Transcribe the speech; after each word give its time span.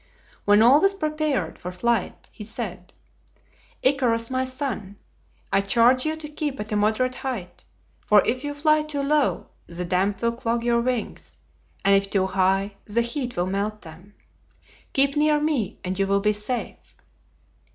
When 0.45 0.63
all 0.63 0.81
was 0.81 0.95
prepared 0.95 1.59
for 1.59 1.71
flight 1.71 2.27
he 2.31 2.43
said, 2.43 2.91
"Icarus, 3.83 4.31
my 4.31 4.45
son, 4.45 4.95
I 5.53 5.61
charge 5.61 6.07
you 6.07 6.15
to 6.15 6.27
keep 6.27 6.59
at 6.59 6.71
a 6.71 6.75
moderate 6.75 7.13
height, 7.13 7.65
for 8.03 8.25
if 8.25 8.43
you 8.43 8.55
fly 8.55 8.81
too 8.81 9.03
low 9.03 9.45
the 9.67 9.85
damp 9.85 10.19
will 10.23 10.31
clog 10.31 10.63
your 10.63 10.81
wings, 10.81 11.37
and 11.85 11.93
if 11.95 12.09
too 12.09 12.25
high 12.25 12.77
the 12.85 13.01
heat 13.01 13.37
will 13.37 13.45
melt 13.45 13.83
them. 13.83 14.15
Keep 14.93 15.15
near 15.17 15.39
me 15.39 15.77
and 15.83 15.99
you 15.99 16.07
will 16.07 16.19
be 16.19 16.33
safe." 16.33 16.95